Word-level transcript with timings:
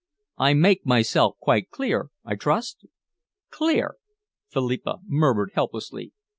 I 0.39 0.55
make 0.55 0.83
myself 0.83 1.37
quite 1.39 1.69
clear, 1.69 2.09
I 2.25 2.33
trust?" 2.35 2.87
"Clear?" 3.51 3.97
Philippa 4.49 4.97
murmured 5.05 5.51
helplessly. 5.53 6.11